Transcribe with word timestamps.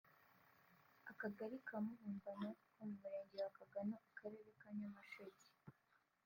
Akagari 1.11 1.57
ka 1.67 1.77
Mubumbano 1.83 2.47
ko 2.73 2.81
mu 2.87 2.93
Murenge 3.01 3.35
wa 3.43 3.51
Kagano 3.57 3.93
Akarere 4.09 4.49
ka 4.61 4.69
Nyamasheke 4.77 5.47